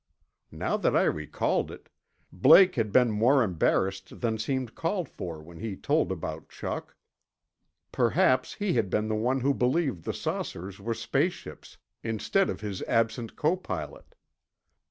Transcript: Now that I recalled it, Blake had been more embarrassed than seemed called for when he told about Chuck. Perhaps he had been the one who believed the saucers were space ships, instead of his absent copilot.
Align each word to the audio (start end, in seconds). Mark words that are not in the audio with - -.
Now 0.49 0.77
that 0.77 0.95
I 0.97 1.03
recalled 1.03 1.69
it, 1.69 1.87
Blake 2.31 2.73
had 2.73 2.91
been 2.91 3.11
more 3.11 3.43
embarrassed 3.43 4.19
than 4.19 4.39
seemed 4.39 4.73
called 4.73 5.07
for 5.07 5.43
when 5.43 5.59
he 5.59 5.75
told 5.75 6.11
about 6.11 6.49
Chuck. 6.49 6.95
Perhaps 7.91 8.55
he 8.55 8.73
had 8.73 8.89
been 8.89 9.09
the 9.09 9.15
one 9.15 9.41
who 9.41 9.53
believed 9.53 10.03
the 10.05 10.11
saucers 10.15 10.79
were 10.79 10.95
space 10.95 11.33
ships, 11.33 11.77
instead 12.01 12.49
of 12.49 12.61
his 12.61 12.81
absent 12.87 13.35
copilot. 13.35 14.15